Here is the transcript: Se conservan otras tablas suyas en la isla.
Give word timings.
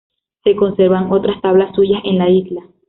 Se 0.43 0.55
conservan 0.55 1.11
otras 1.11 1.39
tablas 1.41 1.75
suyas 1.75 2.01
en 2.05 2.17
la 2.17 2.27
isla. 2.27 2.63